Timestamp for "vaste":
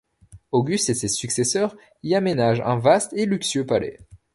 2.79-3.13